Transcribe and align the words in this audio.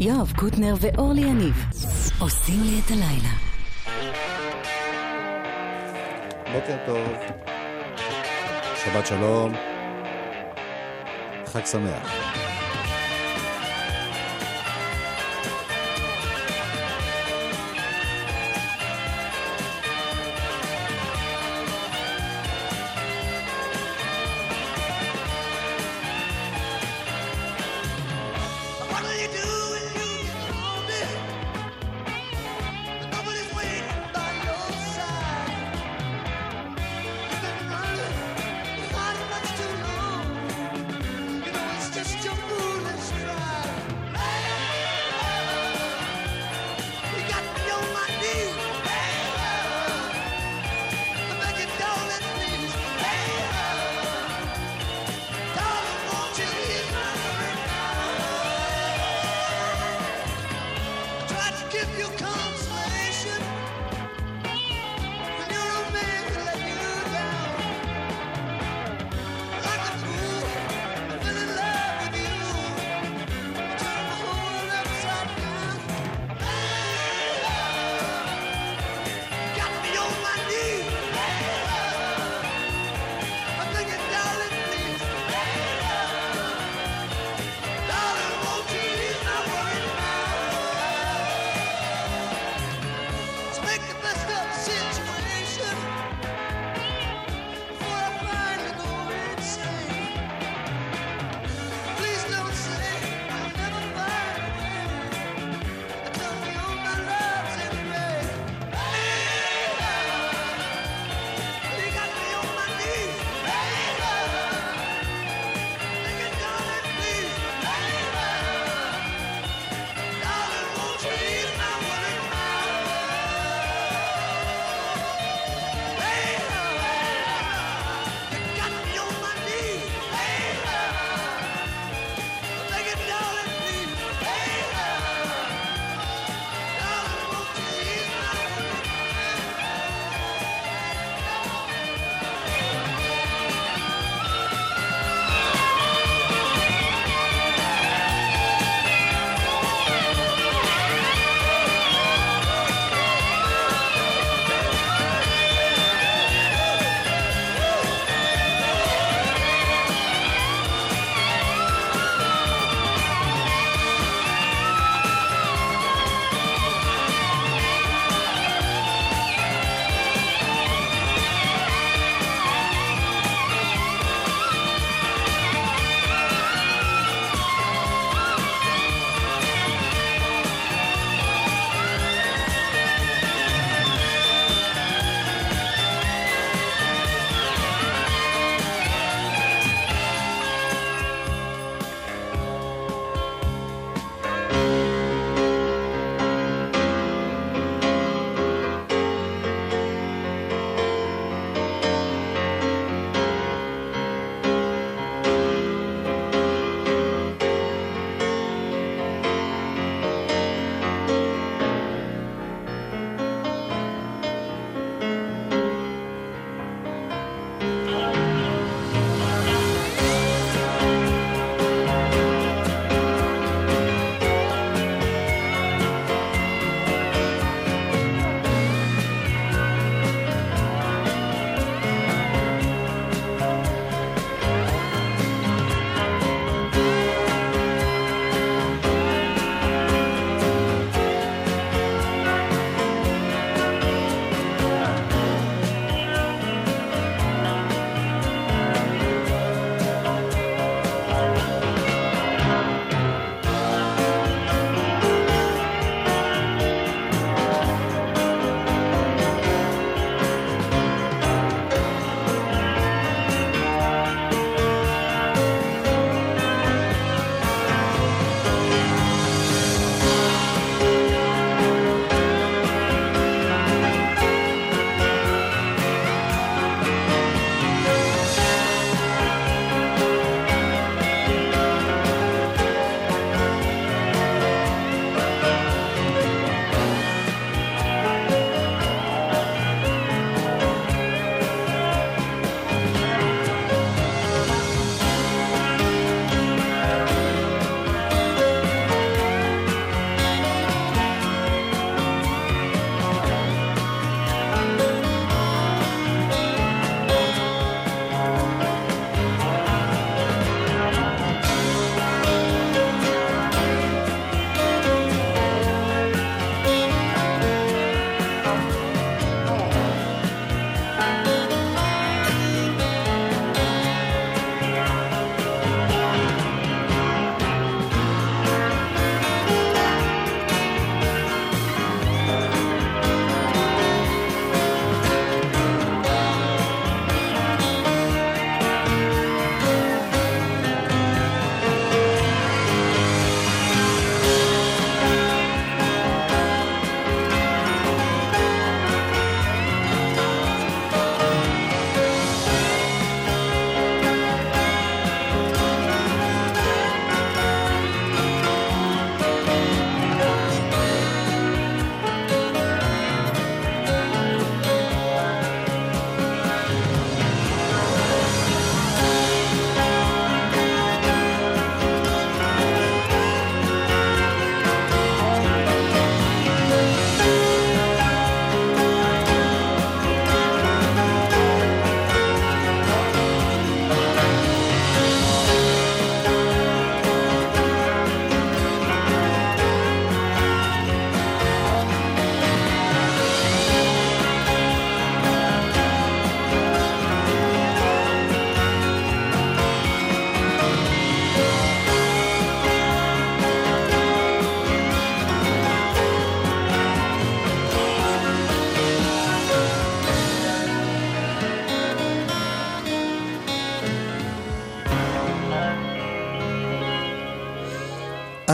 יואב 0.00 0.32
קוטנר 0.36 0.74
ואורלי 0.80 1.20
יניב 1.20 1.64
עושים 2.18 2.62
לי 2.62 2.80
את 2.80 2.90
הלילה. 2.90 3.34
בוקר 6.52 6.76
טוב, 6.86 7.08
שבת 8.84 9.06
שלום, 9.06 9.52
חג 11.46 11.64
שמח. 11.66 12.47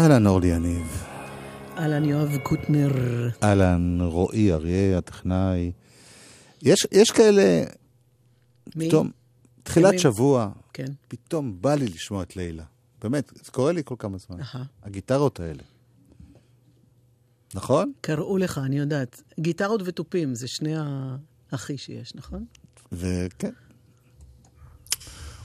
אהלן 0.05 0.27
אורלי 0.27 0.47
יניב. 0.47 1.05
אהלן 1.79 2.05
יואב 2.05 2.37
קוטנר. 2.43 2.91
אהלן 3.43 3.99
רועי 4.01 4.53
אריה, 4.53 4.99
הטכנאי. 4.99 5.73
יש, 6.63 6.87
יש 6.93 7.11
כאלה, 7.11 7.65
מי? 8.77 8.89
פתאום, 8.89 9.11
תחילת 9.63 9.93
מי? 9.93 9.99
שבוע, 9.99 10.51
כן. 10.73 10.85
פתאום 11.09 11.57
בא 11.61 11.75
לי 11.75 11.87
לשמוע 11.87 12.23
את 12.23 12.37
לילה. 12.37 12.63
באמת, 13.03 13.33
זה 13.45 13.53
קורה 13.53 13.73
לי 13.73 13.83
כל 13.85 13.95
כמה 13.99 14.19
זמן. 14.19 14.41
אהה. 14.41 14.65
הגיטרות 14.83 15.41
האלה. 15.41 15.63
נכון? 17.55 17.93
קראו 18.01 18.39
לך, 18.39 18.61
אני 18.65 18.79
יודעת. 18.79 19.23
גיטרות 19.41 19.81
ותופים, 19.85 20.35
זה 20.35 20.49
שני 20.49 20.75
האחי 21.53 21.79
שיש, 21.79 22.15
נכון? 22.15 22.45
וכן. 22.93 23.53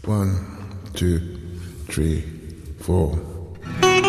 One, 0.04 0.10
two, 0.96 1.20
three, 1.90 2.22
four. 2.86 4.09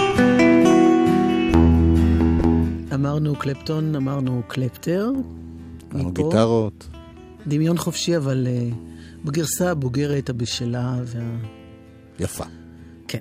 אמרנו 3.01 3.37
קלפטון, 3.37 3.95
אמרנו 3.95 4.43
קלפטר. 4.49 5.11
אמרנו. 5.95 6.13
גיטרות. 6.13 6.89
דמיון 7.47 7.79
חופשי, 7.79 8.17
אבל 8.17 8.47
uh, 8.47 8.75
בגרסה 9.25 9.71
הבוגרת, 9.71 10.31
הבשלה 10.31 10.95
וה... 11.05 11.37
יפה. 12.19 12.45
כן. 13.09 13.21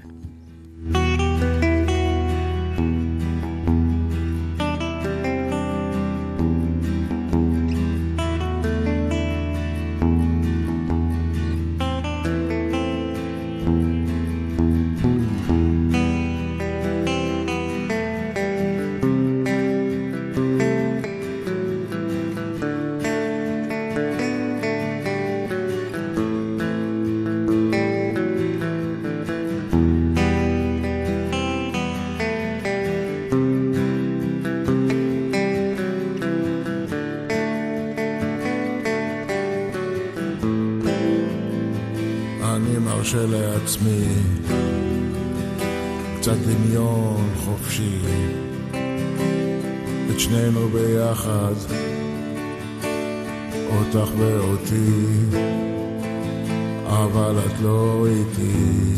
איתי 58.09 58.89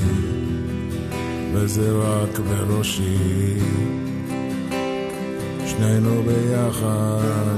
וזה 1.54 1.92
רק 1.92 2.40
בראשי. 2.40 3.58
שנינו 5.66 6.24
ביחד 6.24 7.58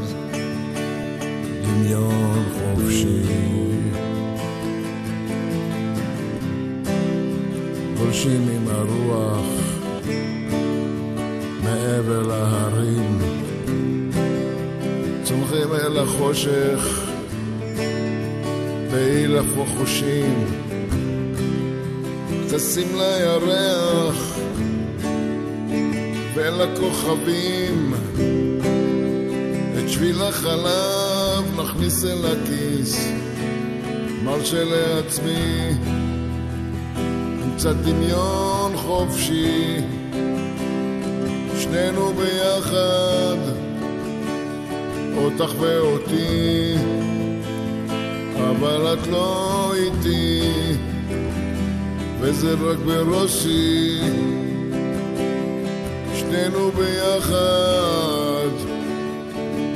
דמיון 1.63 2.43
חופשי. 2.53 3.24
גולשים 7.98 8.48
עם 8.55 8.67
הרוח 8.67 9.45
מעבר 11.63 12.27
להרים. 12.27 13.19
צומחים 15.24 15.74
אל 15.74 15.98
החושך 16.00 17.10
בהילך 18.91 19.57
וחושים 19.57 20.62
טסים 22.55 22.88
לירח 22.95 24.38
ואל 26.36 26.62
הכוכבים 26.62 27.93
את 29.77 29.89
שביל 29.89 30.22
החלב 30.22 31.60
נכניס 31.62 32.05
אל 32.05 32.25
הכיס 32.25 33.07
מרשה 34.24 34.63
לעצמי 34.63 35.72
קצת 37.55 37.75
דמיון 37.75 38.77
חופשי, 38.77 39.77
שנינו 41.60 42.13
ביחד, 42.13 43.38
אותך 45.17 45.53
ואותי, 45.60 46.75
אבל 48.36 48.93
את 48.93 49.07
לא 49.07 49.72
איתי, 49.74 50.41
וזה 52.25 52.53
רק 52.53 52.77
בראשי, 52.77 53.99
שנינו 56.15 56.71
ביחד, 56.71 58.49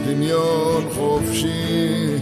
דמיון 0.06 0.90
חופשי. 0.92 2.18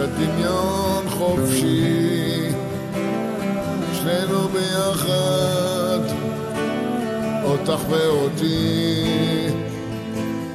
קצת 0.00 0.08
דמיון 0.08 1.08
חופשי. 1.08 2.48
שנינו 3.92 4.48
ביחד 4.48 6.00
אותך 7.44 7.80
ואותי. 7.90 9.04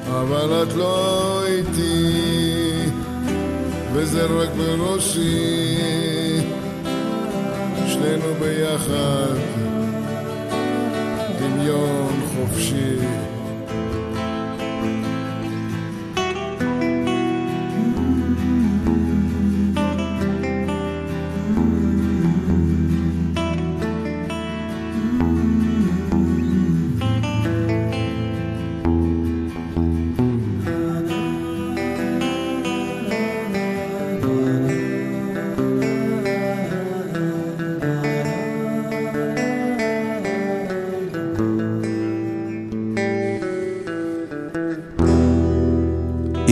אבל 0.09 0.63
את 0.63 0.73
לא 0.73 1.41
איתי 1.45 2.89
וזה 3.93 4.25
רק 4.25 4.49
בראשי. 4.57 5.77
שנינו 7.87 8.33
ביחד 8.39 9.35
דמיון 11.39 12.21
חופשי 12.35 12.97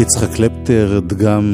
יצחק 0.04 0.36
קלפטר, 0.36 1.00
דגם 1.08 1.46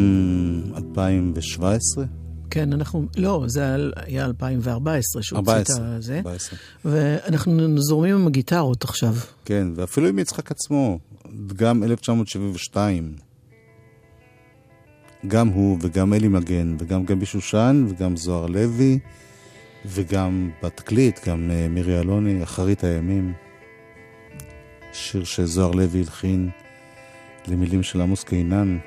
2017? 0.76 2.06
כן, 2.50 2.74
אנחנו... 2.74 3.08
לא, 3.18 3.44
זה 3.48 3.76
היה 3.96 4.26
2014 4.26 5.24
שהוא 5.24 5.40
הוציא 5.40 5.54
את 5.54 5.70
14. 5.70 5.86
זה. 6.00 6.18
14. 6.18 6.60
ואנחנו 6.86 7.82
זורמים 7.82 8.16
עם 8.16 8.28
הגיטרות 8.28 8.84
עכשיו. 8.84 9.16
כן, 9.46 9.68
ואפילו 9.76 10.08
עם 10.08 10.20
יצחק 10.20 10.52
עצמו, 10.52 11.00
דגם 11.48 11.84
1972. 11.84 13.16
גם 15.28 15.48
הוא 15.48 15.78
וגם 15.82 16.14
אלי 16.14 16.28
מגן 16.28 16.76
וגם 16.80 17.06
גבי 17.06 17.26
שושן 17.26 17.86
וגם 17.90 18.18
זוהר 18.18 18.46
לוי 18.46 19.00
וגם 19.86 20.50
בתקליט, 20.64 21.28
גם 21.28 21.52
אה, 21.52 21.68
מירי 21.70 22.00
אלוני, 22.00 22.44
אחרית 22.44 22.84
הימים. 22.84 23.34
שיר 24.94 25.24
שזוהר 25.24 25.72
לוי 25.72 26.00
הלחין 26.00 26.50
למילים 27.48 27.84
של 27.84 28.02
עמוס 28.02 28.24
קינן. 28.24 28.78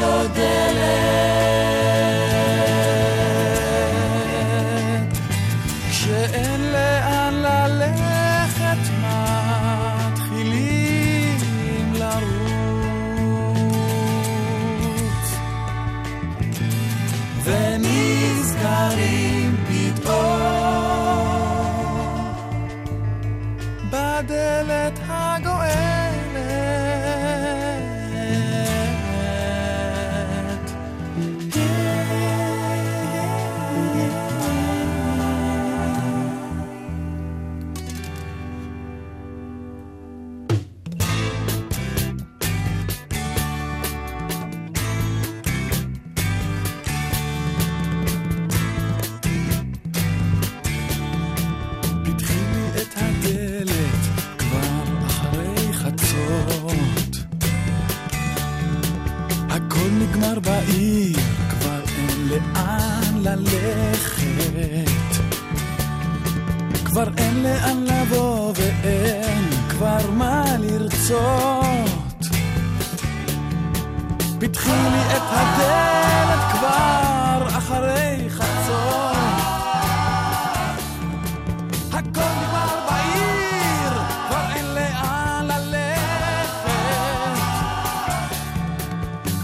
לו 0.00 0.28
דלת. 0.34 1.33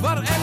כבר 0.00 0.18
אין 0.18 0.39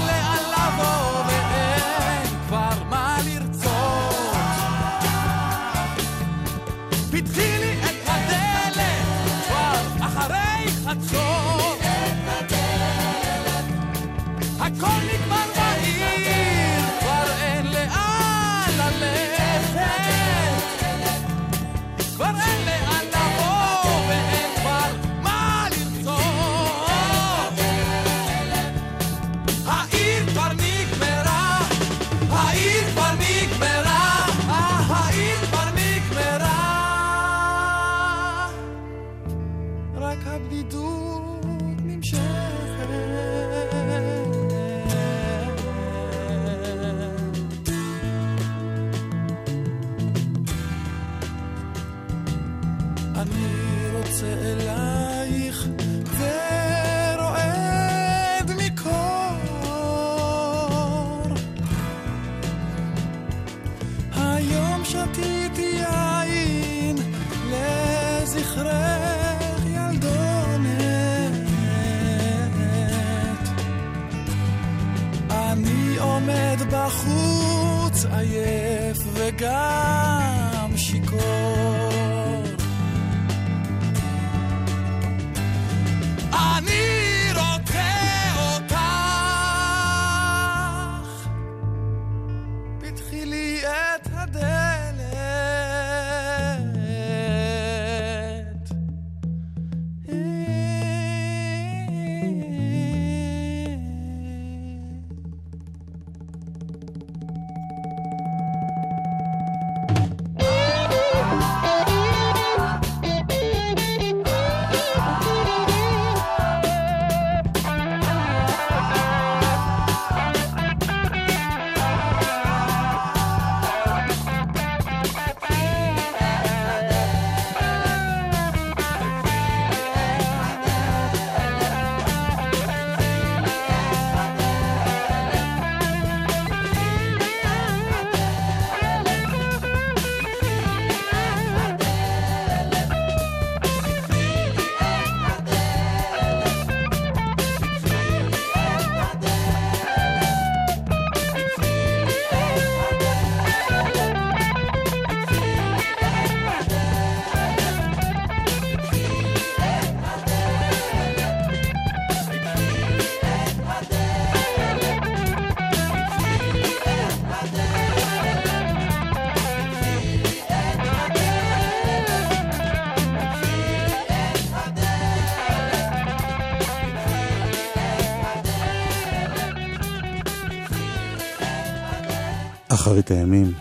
אחרית 182.97 183.11
הימים. 183.11 183.51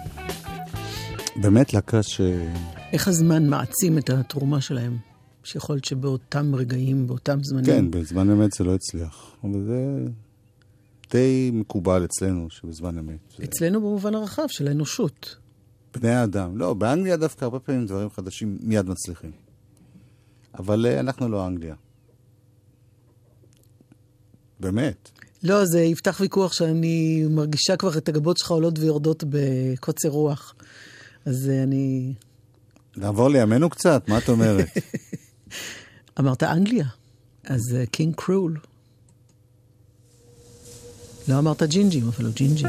באמת 1.36 1.74
להקה 1.74 2.02
ש... 2.02 2.20
איך 2.92 3.08
הזמן 3.08 3.48
מעצים 3.48 3.98
את 3.98 4.10
התרומה 4.10 4.60
שלהם? 4.60 4.96
שיכול 5.44 5.76
להיות 5.76 5.84
שבאותם 5.84 6.54
רגעים, 6.54 7.06
באותם 7.06 7.38
זמנים... 7.42 7.64
כן, 7.64 7.90
בזמן 7.90 8.30
אמת 8.30 8.52
זה 8.52 8.64
לא 8.64 8.74
הצליח. 8.74 9.36
אבל 9.44 9.64
זה 9.66 10.06
די 11.10 11.50
מקובל 11.54 12.04
אצלנו 12.04 12.50
שבזמן 12.50 12.98
אמת. 12.98 13.18
זה... 13.36 13.44
אצלנו 13.44 13.80
במובן 13.80 14.14
הרחב 14.14 14.46
של 14.48 14.68
האנושות. 14.68 15.36
בני 15.94 16.10
האדם. 16.10 16.56
לא, 16.56 16.74
באנגליה 16.74 17.16
דווקא 17.16 17.44
הרבה 17.44 17.58
פעמים 17.58 17.86
דברים 17.86 18.10
חדשים 18.10 18.58
מיד 18.60 18.88
מצליחים. 18.88 19.32
אבל 20.58 20.86
אה, 20.86 21.00
אנחנו 21.00 21.28
לא 21.28 21.46
אנגליה. 21.46 21.74
באמת. 24.60 25.10
לא, 25.42 25.64
זה 25.64 25.80
יפתח 25.80 26.16
ויכוח 26.20 26.52
שאני 26.52 27.24
מרגישה 27.30 27.76
כבר 27.76 27.98
את 27.98 28.08
הגבות 28.08 28.38
שלך 28.38 28.50
עולות 28.50 28.78
ויורדות 28.78 29.24
בקוצר 29.28 30.08
רוח. 30.08 30.54
אז 31.26 31.50
אה, 31.50 31.62
אני... 31.62 32.14
נעבור 32.96 33.28
לימינו 33.28 33.70
קצת, 33.70 34.08
מה 34.08 34.18
את 34.18 34.28
אומרת? 34.28 34.66
אמרת 36.20 36.42
אנגליה, 36.42 36.86
אז 37.44 37.60
אה, 37.74 37.86
King 37.86 38.14
Krule. 38.14 38.58
לא 41.28 41.38
אמרת 41.38 41.62
ג'ינג'י, 41.62 42.02
אבל 42.02 42.24
הוא 42.24 42.34
ג'ינג'י. 42.34 42.64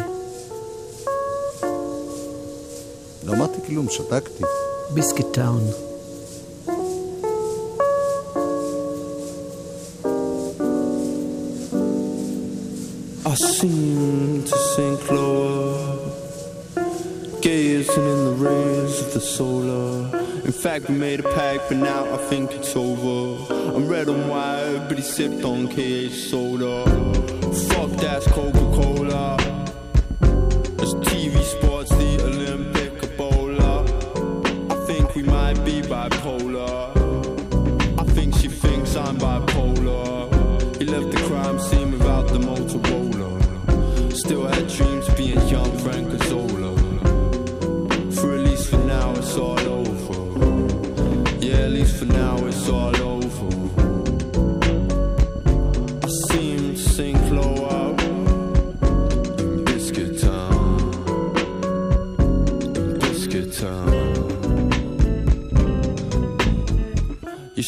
לא 3.23 3.34
אמרתי 3.34 3.67
כלום, 3.67 3.88
שתקתי. 3.89 4.43
Biscuit 4.93 5.28
Town. 5.34 5.87
Seem 13.60 14.43
to 14.43 14.56
sink 14.56 15.12
lower, 15.12 15.98
gazing 17.41 18.06
in 18.06 18.26
the 18.26 18.36
rays 18.38 19.02
of 19.02 19.13
the 19.13 19.20
solar. 19.20 20.15
In 20.46 20.52
fact, 20.52 20.89
we 20.89 20.96
made 20.96 21.22
a 21.22 21.24
pact, 21.24 21.63
but 21.70 21.78
now 21.78 22.04
I 22.13 22.17
think 22.17 22.52
it's 22.52 22.76
over. 22.76 23.52
I'm 23.76 23.88
red 23.88 24.10
and 24.10 24.30
white, 24.30 24.86
but 24.88 24.98
he 24.98 25.04
sipped 25.04 25.43
on 25.43 25.70
KH 25.70 26.13
soda. 26.13 26.86
Fuck 27.70 27.89
that's 28.00 28.28
Coca 28.28 28.60
Cola. 28.78 29.37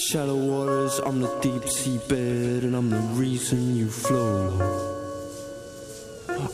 Shallow 0.10 0.36
waters, 0.36 1.00
I'm 1.06 1.22
the 1.22 1.30
deep 1.40 1.70
sea 1.70 2.00
bed, 2.10 2.64
and 2.64 2.76
I'm 2.76 2.90
the 2.90 2.98
reason 3.14 3.76
you 3.76 3.88
flow. 3.92 4.50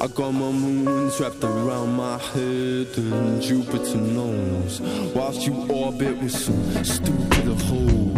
I 0.01 0.07
got 0.07 0.31
my 0.31 0.51
moons 0.51 1.21
wrapped 1.21 1.41
around 1.41 1.95
my 1.95 2.17
head, 2.17 2.87
and 2.97 3.41
Jupiter 3.41 3.95
knows. 3.95 4.81
Whilst 5.15 5.47
you 5.47 5.53
orbit 5.71 6.17
with 6.17 6.33
some 6.33 6.83
stupid 6.83 7.45
hoes, 7.69 8.14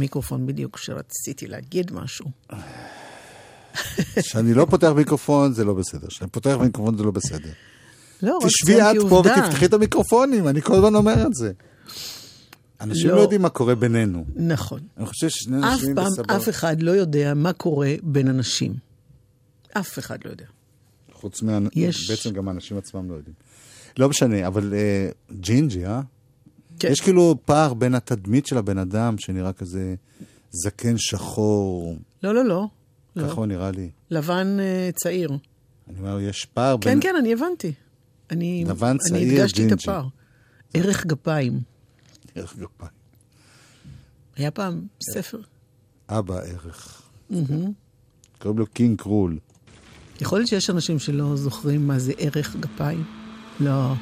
המיקרופון 0.00 0.46
בדיוק 0.46 0.76
כשרציתי 0.76 1.46
להגיד 1.46 1.92
משהו. 1.92 2.26
כשאני 4.16 4.54
לא 4.54 4.66
פותח 4.70 4.88
מיקרופון 4.96 5.52
זה 5.52 5.64
לא 5.64 5.74
בסדר, 5.74 6.06
כשאני 6.08 6.30
פותח 6.30 6.56
מיקרופון 6.60 6.96
זה 6.98 7.02
לא 7.04 7.10
בסדר. 7.10 7.48
לא, 8.22 8.36
רק 8.38 8.46
תשבי 8.46 8.80
את 8.82 8.96
פה. 9.08 9.14
ותפתחי 9.26 9.66
את 9.66 9.72
המיקרופונים, 9.72 10.48
אני 10.48 10.62
כל 10.62 10.74
הזמן 10.74 10.94
אומר 10.94 11.26
את 11.26 11.34
זה. 11.34 11.52
אנשים 12.80 13.08
לא. 13.10 13.16
לא 13.16 13.20
יודעים 13.20 13.42
מה 13.42 13.48
קורה 13.48 13.74
בינינו. 13.74 14.24
נכון. 14.36 14.80
אני 14.98 15.06
חושב 15.06 15.28
ששני 15.28 15.58
אף 15.58 15.64
אנשים 15.64 15.94
פעם 15.94 16.06
בסבבה. 16.12 16.36
אף 16.36 16.48
אחד 16.48 16.82
לא 16.82 16.90
יודע 16.90 17.34
מה 17.34 17.52
קורה 17.52 17.94
בין 18.02 18.28
אנשים. 18.28 18.74
אף 19.72 19.98
אחד 19.98 20.18
לא 20.24 20.30
יודע. 20.30 20.44
חוץ 21.12 21.42
מה... 21.42 21.58
יש- 21.74 22.10
בעצם 22.10 22.30
גם 22.30 22.48
האנשים 22.48 22.78
עצמם 22.78 23.10
לא 23.10 23.14
יודעים. 23.14 23.34
לא 23.98 24.08
משנה, 24.08 24.46
אבל 24.46 24.74
אה, 24.74 25.08
ג'ינג'י, 25.32 25.86
אה? 25.86 26.00
כן. 26.80 26.88
יש 26.92 27.00
כאילו 27.00 27.36
פער 27.44 27.74
בין 27.74 27.94
התדמית 27.94 28.46
של 28.46 28.58
הבן 28.58 28.78
אדם, 28.78 29.18
שנראה 29.18 29.52
כזה 29.52 29.94
זקן 30.50 30.94
שחור, 30.98 31.96
לא, 32.22 32.34
לא, 32.34 32.44
לא. 32.44 32.66
ככה 33.18 33.26
לא. 33.26 33.32
הוא 33.32 33.46
נראה 33.46 33.70
לי. 33.70 33.90
לבן 34.10 34.56
אה, 34.60 34.90
צעיר. 34.94 35.30
אני 35.88 35.98
אומר, 35.98 36.20
יש 36.20 36.44
פער 36.44 36.76
כן, 36.80 36.90
בין... 36.90 37.00
כן, 37.02 37.14
אני 37.18 37.32
הבנתי. 37.32 37.72
אני, 38.30 38.64
לבן 38.68 38.86
אני 38.86 38.98
צעיר, 38.98 39.40
הדגשתי 39.40 39.66
את. 39.66 39.72
הפער. 39.72 40.06
ערך 40.74 41.06
גפיים. 41.06 41.60
ערך 42.34 42.56
גפיים. 42.56 42.90
היה 44.36 44.50
פעם 44.50 44.86
ספר. 45.12 45.40
אבא 46.08 46.38
ערך. 46.38 47.02
קוראים 48.38 48.58
לו 48.58 48.66
קינג 48.66 49.00
קרול. 49.00 49.38
יכול 50.20 50.38
להיות 50.38 50.48
שיש 50.48 50.70
אנשים 50.70 50.98
שלא 50.98 51.36
זוכרים 51.36 51.86
מה 51.86 51.98
זה 51.98 52.12
ערך 52.18 52.56
גפיים? 52.56 53.04
לא. 53.60 53.92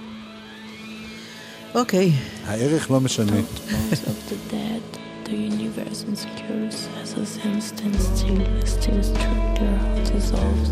אוקיי, 1.76 2.12
הערך 2.46 2.92
לא 2.92 3.00
משנה. 3.00 3.32
bones 3.32 3.94
of 3.94 4.30
the 4.30 4.54
dead, 4.54 4.84
the 5.26 5.36
universe 5.36 6.04
insecures 6.10 6.78
as 7.02 7.10
a 7.14 7.26
sun 7.26 7.62
stands 7.70 8.04
still, 8.14 8.42
still 8.76 9.02
structure 9.12 9.78
dissolves. 10.10 10.72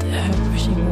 The 0.00 0.08
ever-pushing 0.22 0.80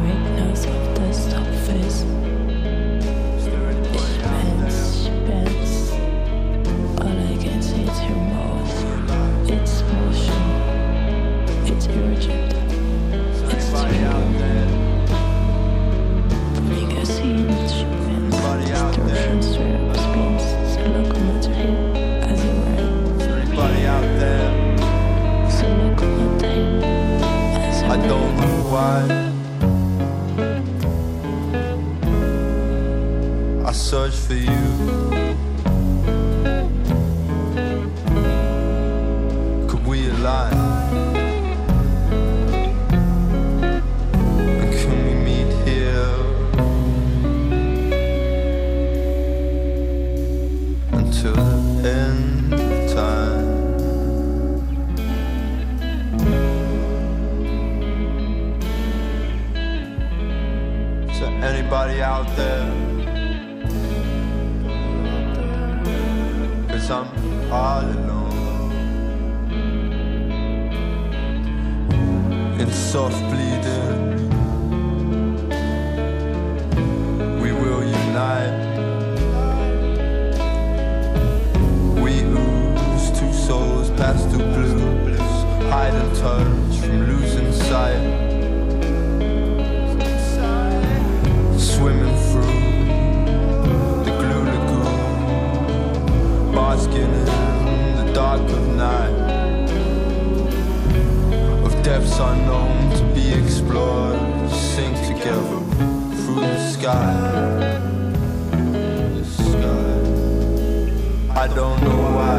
Why. 112.14 112.38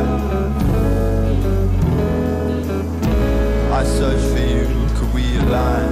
I 3.79 3.83
search 3.83 4.23
for 4.31 4.45
you, 4.53 4.65
could 4.95 5.11
we 5.13 5.23
align? 5.37 5.89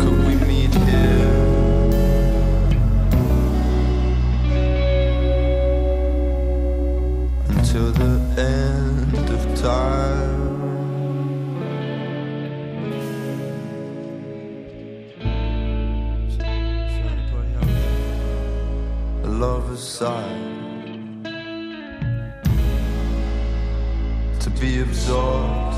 Could 0.00 0.18
we 0.26 0.34
meet 0.46 0.74
here? 0.74 1.34
Until 7.48 7.88
the 7.92 8.14
end 8.36 9.30
of 9.30 9.42
time. 9.60 10.36
Lover's 19.40 19.86
sigh. 19.86 20.57
Be 24.60 24.80
absorbed. 24.80 25.76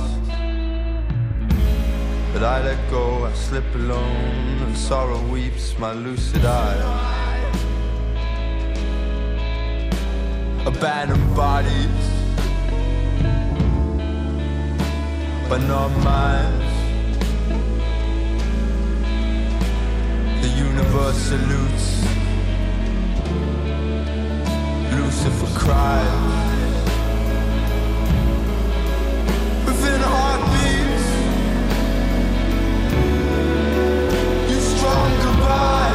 But 2.33 2.43
I 2.43 2.62
let 2.64 2.90
go, 2.90 3.27
I 3.27 3.33
slip 3.35 3.75
alone, 3.75 4.62
and 4.62 4.77
sorrow 4.77 5.21
weeps 5.29 5.79
my 5.79 5.93
lucid 5.93 6.45
eye. 6.47 6.81
Abandoned 10.64 11.37
bodies, 11.37 12.05
but 15.49 15.61
not 15.69 15.90
mine. 16.03 16.61
The 20.40 20.49
universe 20.49 21.16
salutes. 21.16 21.88
Lucifer 24.95 25.59
cries. 25.59 26.39
Goodbye 35.23 35.89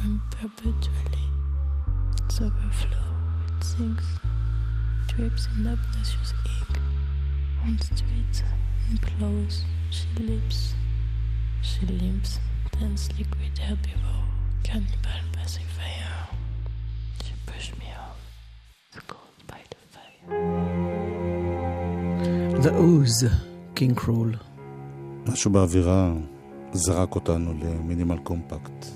perfume 0.00 0.22
perpetually. 0.30 1.26
It's 2.24 2.40
overflow, 2.40 3.08
it 3.46 3.62
sinks, 3.64 4.08
drips 5.08 5.44
in 5.54 5.66
obnoxious 5.66 6.32
ink. 6.56 6.74
On 7.64 7.78
streets, 7.78 8.38
implodes, 8.92 9.56
she 9.90 10.06
lips, 10.30 10.60
she 11.62 11.84
limps, 11.86 12.32
dense 12.72 13.04
liquid 13.18 13.54
herbivore, 13.66 14.26
cannibal 14.64 15.22
pacifier. 15.32 16.16
She 17.24 17.32
pushed 17.46 17.74
me 17.78 17.88
off, 18.04 18.18
scolded 18.96 19.46
by 19.46 19.60
the 19.72 19.80
fire. 19.92 20.24
The 22.62 22.72
Ooze, 22.72 23.30
קינג 23.74 23.94
קרול. 23.98 24.34
משהו 25.26 25.50
באווירה 25.50 26.12
זרק 26.72 27.14
אותנו 27.14 27.54
למינימל 27.62 28.18
קומפקט. 28.18 28.86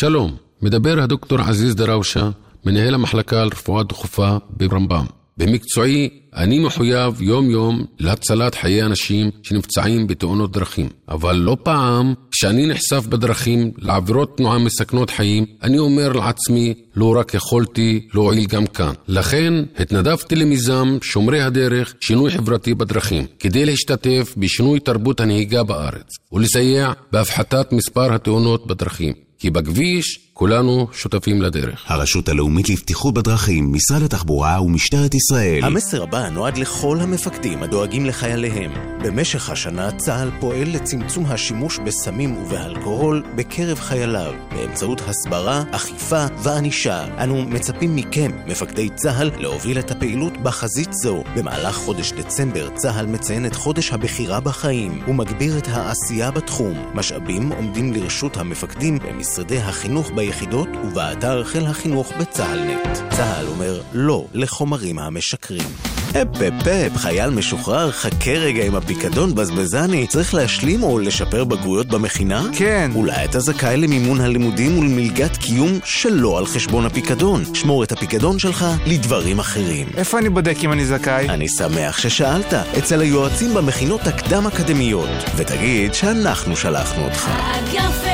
שלום, 0.00 0.36
מדבר 0.62 1.00
הדוקטור 1.00 1.40
עזיז 1.40 1.74
דראושה, 1.74 2.30
מנהל 2.64 2.94
המחלקה 2.94 3.44
לרפואה 3.44 3.82
דחופה 3.82 4.36
ברמב"ם. 4.50 5.04
במקצועי, 5.36 6.08
אני 6.36 6.58
מחויב 6.58 7.22
יום-יום 7.22 7.84
להצלת 7.98 8.54
חיי 8.54 8.82
אנשים 8.82 9.30
שנפצעים 9.42 10.06
בתאונות 10.06 10.52
דרכים. 10.52 10.88
אבל 11.08 11.36
לא 11.36 11.56
פעם, 11.62 12.14
כשאני 12.30 12.66
נחשף 12.66 13.06
בדרכים 13.08 13.70
לעבירות 13.78 14.36
תנועה 14.36 14.58
מסכנות 14.58 15.10
חיים, 15.10 15.46
אני 15.62 15.78
אומר 15.78 16.12
לעצמי, 16.12 16.74
לא 16.96 17.16
רק 17.18 17.34
יכולתי 17.34 18.08
להועיל 18.14 18.46
גם 18.46 18.66
כאן. 18.66 18.92
לכן, 19.08 19.54
התנדבתי 19.78 20.36
למיזם 20.36 20.98
שומרי 21.02 21.40
הדרך, 21.40 21.94
שינוי 22.00 22.30
חברתי 22.30 22.74
בדרכים, 22.74 23.26
כדי 23.38 23.64
להשתתף 23.64 24.34
בשינוי 24.36 24.80
תרבות 24.80 25.20
הנהיגה 25.20 25.62
בארץ, 25.62 26.08
ולסייע 26.32 26.92
בהפחתת 27.12 27.72
מספר 27.72 28.14
התאונות 28.14 28.66
בדרכים. 28.66 29.29
כי 29.40 29.50
בכביש 29.50 30.20
כולנו 30.40 30.86
שותפים 30.92 31.42
לדרך. 31.42 31.84
הרשות 31.86 32.28
הלאומית 32.28 32.68
לבטיחות 32.68 33.14
בדרכים, 33.14 33.72
משרד 33.72 34.02
התחבורה 34.02 34.62
ומשטרת 34.62 35.14
ישראל. 35.14 35.64
המסר 35.64 36.02
הבא 36.02 36.28
נועד 36.28 36.56
לכל 36.56 36.98
המפקדים 37.00 37.62
הדואגים 37.62 38.06
לחייליהם. 38.06 38.72
במשך 39.04 39.50
השנה 39.50 39.90
צה"ל 39.90 40.30
פועל 40.40 40.68
לצמצום 40.74 41.26
השימוש 41.26 41.78
בסמים 41.78 42.36
ובאלכוהול 42.36 43.22
בקרב 43.36 43.78
חייליו, 43.78 44.32
באמצעות 44.50 45.00
הסברה, 45.06 45.62
אכיפה 45.70 46.26
וענישה. 46.42 47.22
אנו 47.24 47.44
מצפים 47.44 47.96
מכם, 47.96 48.30
מפקדי 48.46 48.88
צה"ל, 48.94 49.30
להוביל 49.38 49.78
את 49.78 49.90
הפעילות 49.90 50.36
בחזית 50.36 50.92
זו. 50.92 51.24
במהלך 51.36 51.76
חודש 51.76 52.12
דצמבר 52.12 52.68
צה"ל 52.74 53.06
מציין 53.06 53.46
את 53.46 53.54
חודש 53.54 53.92
הבחירה 53.92 54.40
בחיים 54.40 55.02
ומגביר 55.08 55.58
את 55.58 55.68
העשייה 55.70 56.30
בתחום. 56.30 56.90
משאבים 56.94 57.52
עומדים 57.52 57.92
לרשות 57.92 58.36
המפקדים 58.36 58.98
במשרדי 58.98 59.58
החינוך 59.58 60.10
ביחידות 60.30 60.68
ובאתר 60.84 61.44
חיל 61.44 61.66
החינוך 61.66 62.12
בצה"ל 62.20 62.58
נט. 62.58 62.98
צה"ל 63.10 63.46
אומר 63.46 63.80
לא 63.92 64.24
לחומרים 64.34 64.98
המשקרים. 64.98 65.62
אפ 66.10 66.42
אפ 66.42 66.68
אפ, 66.68 66.96
חייל 66.96 67.30
משוחרר, 67.30 67.90
חכה 67.90 68.30
רגע 68.30 68.64
עם 68.64 68.74
הפיקדון 68.74 69.34
בזבזני. 69.34 70.06
צריך 70.06 70.34
להשלים 70.34 70.82
או 70.82 70.98
לשפר 70.98 71.44
בגרויות 71.44 71.86
במכינה? 71.86 72.42
כן. 72.52 72.90
אולי 72.94 73.24
אתה 73.24 73.40
זכאי 73.40 73.76
למימון 73.76 74.20
הלימודים 74.20 74.78
ולמלגת 74.78 75.36
קיום 75.36 75.78
שלא 75.84 76.38
על 76.38 76.46
חשבון 76.46 76.86
הפיקדון. 76.86 77.54
שמור 77.54 77.84
את 77.84 77.92
הפיקדון 77.92 78.38
שלך 78.38 78.66
לדברים 78.86 79.38
אחרים. 79.38 79.86
איפה 79.96 80.18
אני 80.18 80.28
בודק 80.28 80.56
אם 80.62 80.72
אני 80.72 80.86
זכאי? 80.86 81.28
אני 81.28 81.48
שמח 81.48 81.98
ששאלת, 81.98 82.52
אצל 82.78 83.00
היועצים 83.00 83.54
במכינות 83.54 84.06
הקדם-אקדמיות. 84.06 85.10
ותגיד 85.36 85.94
שאנחנו 85.94 86.56
שלחנו 86.56 87.04
אותך. 87.04 87.28
האגף 87.28 88.09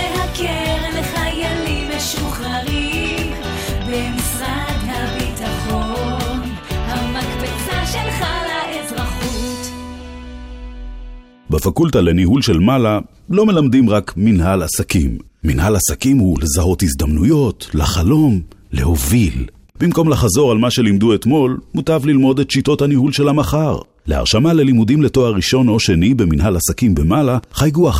בפקולטה 11.51 12.01
לניהול 12.01 12.43
של 12.43 12.59
מעלה 12.59 12.99
לא 13.31 13.47
מלמדים 13.47 13.91
רק 13.91 14.15
מנהל 14.17 14.63
עסקים. 14.63 15.19
מנהל 15.45 15.77
עסקים 15.77 16.19
הוא 16.19 16.39
לזהות 16.41 16.83
הזדמנויות, 16.83 17.71
לחלום, 17.75 18.41
להוביל. 18.73 19.47
במקום 19.81 20.09
לחזור 20.09 20.51
על 20.53 20.59
מה 20.59 20.71
שלימדו 20.71 21.15
אתמול, 21.15 21.61
מוטב 21.75 22.07
ללמוד 22.07 22.41
את 22.41 22.51
שיטות 22.51 22.83
הניהול 22.83 23.13
של 23.13 23.29
המחר. 23.29 23.79
להרשמה 24.07 24.53
ללימודים 24.53 25.03
לתואר 25.03 25.35
ראשון 25.35 25.69
או 25.69 25.81
שני 25.81 26.15
במנהל 26.15 26.57
עסקים 26.57 26.95
במעלה, 26.95 27.39
חייגו 27.53 27.91
1-800-404090. 27.91 27.93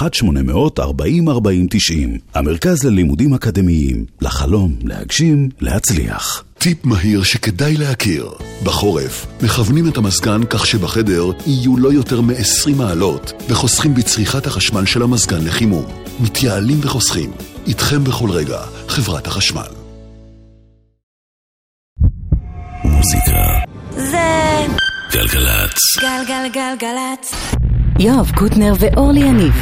המרכז 2.35 2.85
ללימודים 2.85 3.35
אקדמיים. 3.35 4.05
לחלום, 4.21 4.75
להגשים, 4.83 5.49
להצליח. 5.61 6.46
טיפ 6.59 6.85
מהיר 6.85 7.23
שכדאי 7.23 7.77
להכיר. 7.77 8.31
בחורף, 8.65 9.27
מכוונים 9.43 9.89
את 9.89 9.97
המזגן 9.97 10.41
כך 10.51 10.67
שבחדר 10.67 11.25
יהיו 11.47 11.77
לא 11.77 11.93
יותר 11.93 12.21
מ-20 12.21 12.75
מעלות, 12.77 13.33
וחוסכים 13.49 13.95
בצריכת 13.95 14.47
החשמל 14.47 14.87
של 14.87 15.03
המזגן 15.03 15.45
לחימום. 15.45 15.85
מתייעלים 16.21 16.79
וחוסכים. 16.83 17.33
איתכם 17.67 18.05
בכל 18.05 18.31
רגע, 18.31 18.61
חברת 18.89 19.27
החשמל. 19.27 19.67
מוזיקה. 22.85 23.43
זה 23.91 24.67
גלגלצ. 25.13 25.79
גלגלגלגלצ. 26.01 27.35
יואב 27.99 28.31
קוטנר 28.37 28.73
ואורלי 28.81 29.21
יניב 29.21 29.55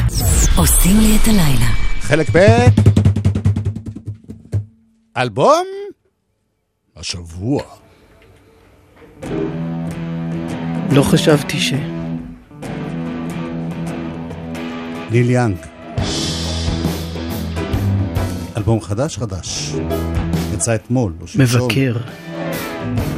עושים 0.56 1.00
לי 1.00 1.16
את 1.22 1.28
הלילה. 1.28 1.70
חלק 2.00 2.26
ב' 2.36 2.68
אלבום 5.16 5.66
השבוע. 6.96 7.62
לא 10.92 11.02
חשבתי 11.02 11.60
ש... 11.60 11.72
ניל 15.10 15.30
יאנג. 15.30 15.56
אלבום 18.56 18.80
חדש 18.80 19.18
חדש. 19.18 19.74
יצא 20.54 20.74
אתמול. 20.74 21.12
מבקר. 21.38 21.96
I'm 21.96 23.13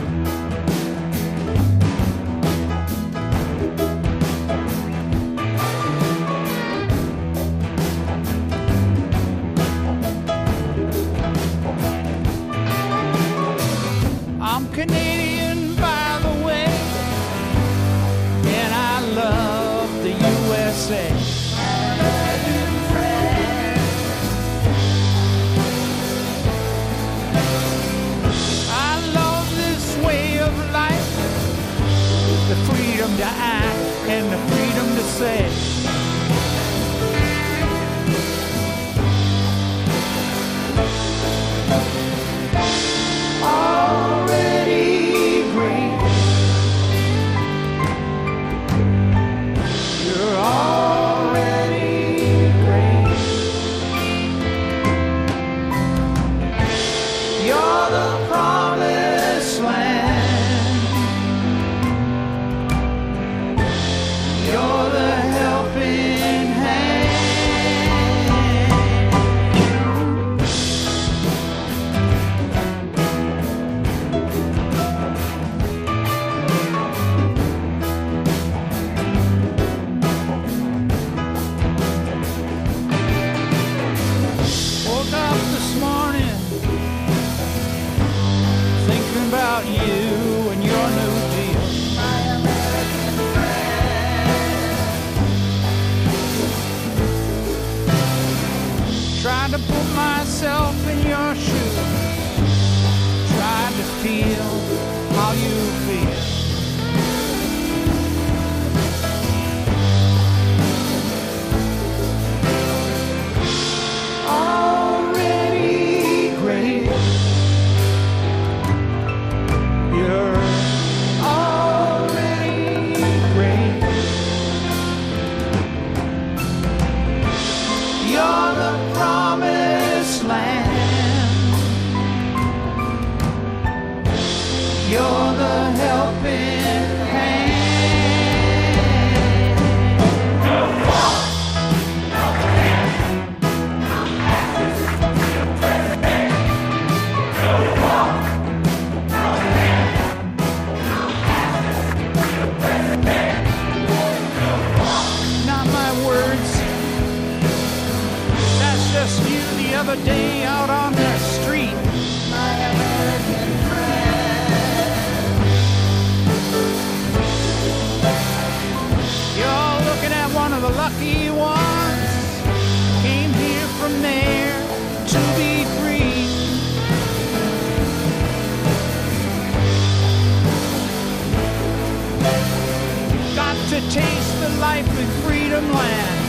life 184.77 184.99
in 184.99 185.07
freedom 185.25 185.73
land. 185.73 186.21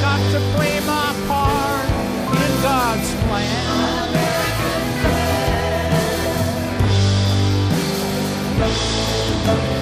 Got 0.00 0.20
to 0.32 0.40
play 0.54 0.78
my 0.86 1.14
part 1.26 1.88
in 2.36 2.62
God's 2.62 3.10
plan. 3.24 4.08
American 4.08 4.62
Already 9.44 9.81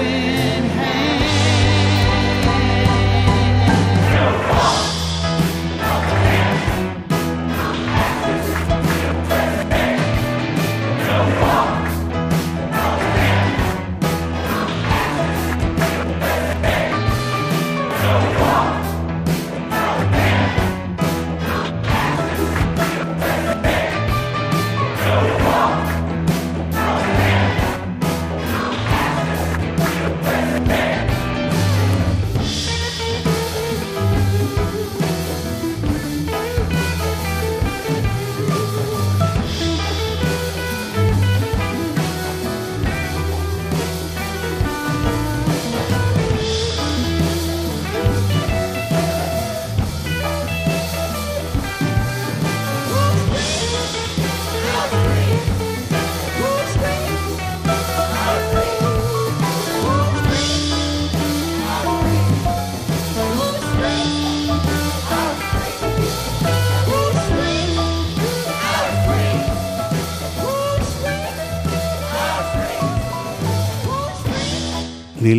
open. 0.00 0.59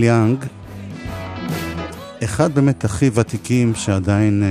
ניל 0.02 0.10
יאנג, 0.10 0.46
אחד 2.24 2.56
באמת 2.56 2.86
הכי 2.86 3.10
ותיקים 3.14 3.76
שעדיין 3.76 4.44
אה, 4.44 4.50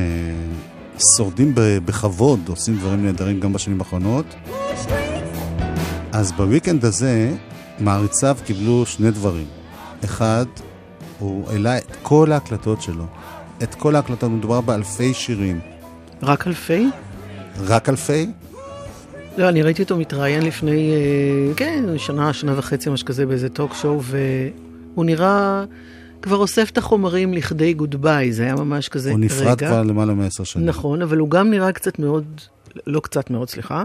שורדים 1.17 1.53
בכבוד, 1.55 2.41
עושים 2.49 2.77
דברים 2.77 3.05
נהדרים 3.05 3.41
גם 3.41 3.53
בשנים 3.53 3.81
האחרונות. 3.81 4.25
אז 6.13 6.33
ב 6.33 6.39
weekend 6.39 6.85
הזה 6.85 7.33
מעריציו 7.79 8.37
קיבלו 8.45 8.87
שני 8.87 9.11
דברים. 9.11 9.47
אחד, 10.05 10.47
הוא 11.19 11.51
העלה 11.51 11.79
את 11.79 11.97
כל 12.03 12.33
ההקלטות 12.33 12.83
שלו. 12.83 13.05
את 13.63 13.75
כל 13.75 13.97
ההקלטות, 13.97 14.31
מדובר 14.31 14.61
באלפי 14.61 15.15
שירים. 15.15 15.61
רק 16.23 16.47
אלפי? 16.47 16.87
רק 17.61 17.89
אלפי? 17.89 18.27
לא, 19.39 19.49
אני 19.49 19.63
ראיתי 19.63 19.83
אותו 19.83 19.97
מתראיין 19.97 20.43
לפני, 20.43 20.93
אה, 20.93 21.55
כן, 21.55 21.85
שנה, 21.97 22.33
שנה 22.33 22.59
וחצי, 22.59 22.91
משהו 22.91 23.07
כזה, 23.07 23.27
באיזה 23.27 23.49
talk 23.49 23.75
show, 23.75 24.01
והוא 24.95 25.05
נראה, 25.05 25.65
כבר 26.23 26.37
אוסף 26.37 26.71
את 26.71 26.79
החומרים 26.79 27.35
לכדי 27.35 27.75
גוד 27.75 28.03
ביי, 28.03 28.33
זה 28.33 28.43
היה 28.43 28.55
ממש 28.55 28.89
כזה 28.89 29.11
הוא 29.11 29.19
רגע. 29.19 29.25
נפרד 29.27 29.59
כבר 29.59 29.83
למעלה 29.83 30.15
מעשר 30.15 30.45
שנים. 30.45 30.67
נכון, 30.67 31.03
אבל 31.03 31.19
הוא 31.19 31.31
גם 31.31 31.51
נראה 31.51 31.73
קצת 31.73 31.99
מאוד, 31.99 32.41
לא 32.87 33.01
קצת 33.01 33.31
מאוד, 33.31 33.49
סליחה, 33.51 33.83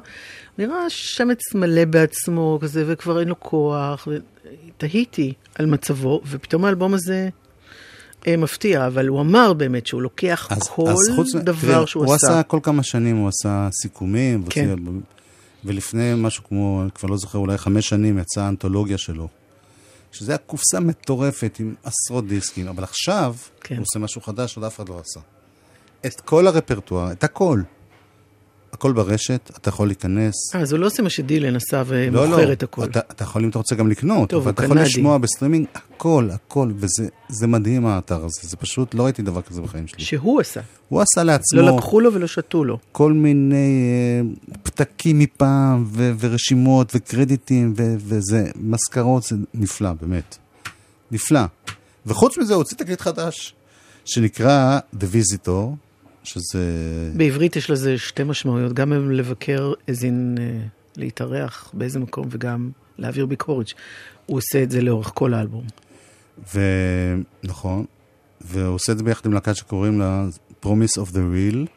נראה 0.58 0.78
שמץ 0.90 1.40
מלא 1.56 1.86
בעצמו 1.86 2.60
כזה, 2.62 2.84
וכבר 2.88 3.20
אין 3.20 3.28
לו 3.28 3.40
כוח, 3.40 4.08
ותהיתי 4.08 5.34
על 5.56 5.66
מצבו, 5.66 6.22
ופתאום 6.30 6.66
האלבום 6.66 6.94
הזה 6.94 7.30
אה, 8.28 8.38
מפתיע, 8.38 8.88
אבל 8.88 9.08
הוא 9.08 9.22
אמר 9.22 9.54
באמת 9.54 9.88
שהוא 9.88 10.02
לוקח 10.02 10.50
כל 10.76 10.94
חוץ 11.16 11.36
מ- 11.36 11.40
דבר 11.40 11.74
תראה, 11.76 11.88
שהוא 11.88 12.06
הוא 12.06 12.14
עשה. 12.16 12.28
עשה 12.28 12.44
כל 12.44 12.60
כמה 12.64 12.84
שנים, 12.84 13.16
הוא 13.18 13.28
עשה 13.28 13.70
סיכומים, 13.82 14.44
כן. 14.50 14.70
ולפני 15.66 16.14
משהו 16.18 16.44
כמו, 16.44 16.80
אני 16.84 16.92
כבר 16.92 17.10
לא 17.10 17.18
זוכר, 17.18 17.38
אולי 17.40 17.58
חמש 17.58 17.90
שנים 17.90 18.18
יצאה 18.20 18.46
האנתולוגיה 18.46 18.98
שלו. 18.98 19.28
שזה 20.16 20.32
היה 20.32 20.38
קופסה 20.38 20.80
מטורפת 20.80 21.58
עם 21.60 21.76
עשרות 21.84 22.28
דיסקים, 22.28 22.68
אבל 22.68 22.84
עכשיו 22.84 23.36
כן. 23.62 23.76
הוא 23.76 23.84
עושה 23.84 24.00
משהו 24.00 24.22
חדש 24.22 24.54
שעוד 24.54 24.66
אף 24.66 24.76
אחד 24.76 24.90
לא 24.90 25.00
עשה. 25.00 25.20
את 26.06 26.22
כל 26.22 26.48
הרפרטואר, 26.48 27.12
את 27.12 27.24
הכל. 27.24 27.62
הכל 28.76 28.92
ברשת, 28.94 29.52
אתה 29.58 29.70
יכול 29.70 29.88
להיכנס. 29.88 30.34
אה, 30.56 30.60
אז 30.62 30.72
הוא 30.72 30.80
לא 30.80 30.86
עושה 30.86 31.04
מה 31.04 31.10
שדילן 31.10 31.56
עשה 31.56 31.78
לא, 31.78 31.84
ומוכר 31.88 32.46
לא, 32.48 32.52
את 32.54 32.64
הכל. 32.64 32.84
אתה, 32.84 33.00
אתה 33.00 33.24
יכול, 33.24 33.44
אם 33.44 33.50
אתה 33.50 33.58
רוצה, 33.58 33.76
גם 33.76 33.90
לקנות. 33.90 34.30
טוב, 34.30 34.42
אבל 34.42 34.48
הוא 34.52 34.54
אתה 34.54 34.64
יכול 34.64 34.76
קנדי. 34.78 34.90
לשמוע 34.90 35.18
בסטרימינג 35.18 35.66
הכל, 35.76 36.30
הכל, 36.34 36.72
וזה 36.76 37.08
זה 37.30 37.48
מדהים 37.48 37.86
האתר 37.86 38.26
הזה. 38.26 38.40
זה 38.42 38.58
פשוט, 38.58 38.96
לא 38.96 39.04
ראיתי 39.04 39.22
דבר 39.22 39.42
כזה 39.42 39.62
בחיים 39.62 39.88
שלי. 39.88 40.04
שהוא 40.04 40.42
עשה. 40.42 40.62
הוא 40.90 41.02
עשה 41.02 41.24
לעצמו... 41.24 41.62
לא 41.62 41.76
לקחו 41.76 42.00
לו 42.00 42.14
ולא 42.14 42.28
שתו 42.28 42.64
לו. 42.64 42.78
כל 42.92 43.14
מיני 43.14 43.56
אה, 43.56 44.52
פתקים 44.64 45.20
מפעם, 45.20 45.86
ו- 45.88 46.12
ורשימות, 46.20 46.92
וקרדיטים, 46.96 47.74
ו- 47.78 47.96
וזה, 47.98 48.48
מזכרות, 48.56 49.24
זה 49.24 49.36
נפלא, 49.54 49.92
באמת. 50.02 50.38
נפלא. 51.12 51.42
וחוץ 52.06 52.38
מזה, 52.38 52.54
הוא 52.54 52.62
הוציא 52.62 52.78
תקליט 52.78 53.02
חדש, 53.02 53.54
שנקרא 54.06 54.80
The 54.96 55.06
Visitor, 55.14 55.85
שזה... 56.26 56.60
בעברית 57.18 57.56
יש 57.56 57.70
לזה 57.70 57.98
שתי 57.98 58.24
משמעויות, 58.24 58.74
גם 58.74 59.12
לבקר, 59.12 59.74
איזין 59.88 60.38
להתארח 60.98 61.72
באיזה 61.74 62.00
מקום, 62.00 62.28
וגם 62.32 62.70
להעביר 62.98 63.26
ביקורת. 63.26 63.68
הוא 64.26 64.38
עושה 64.38 64.64
את 64.64 64.72
זה 64.72 64.82
לאורך 64.82 65.12
כל 65.14 65.34
האלבום. 65.34 65.66
ונכון, 66.54 67.86
והוא 68.42 68.76
עושה 68.76 68.92
את 68.92 68.98
זה 68.98 69.04
ביחד 69.04 69.26
עם 69.26 69.34
להקה 69.34 69.54
שקוראים 69.54 70.00
לה 70.00 70.26
Promise 70.66 71.02
of 71.02 71.12
the 71.12 71.18
Real, 71.18 71.68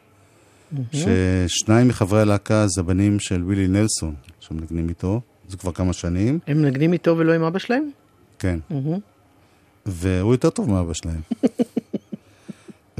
ששניים 0.91 1.87
מחברי 1.87 2.21
הלהקה 2.21 2.67
זה 2.67 2.81
הבנים 2.81 3.19
של 3.19 3.43
וילי 3.43 3.67
נלסון, 3.67 4.15
שמנגנים 4.39 4.89
איתו, 4.89 5.21
זה 5.47 5.57
כבר 5.57 5.71
כמה 5.71 5.93
שנים, 5.93 6.39
הם 6.47 6.61
מנגנים 6.61 6.93
איתו 6.93 7.17
ולא 7.17 7.33
עם 7.33 7.43
אבא 7.43 7.59
שלהם? 7.59 7.89
כן. 8.39 8.59
מהמם. 8.69 8.99
והוא 9.85 10.33
יותר 10.33 10.49
טוב 10.49 10.69
מאבא 10.69 10.93
שלהם. 10.93 11.21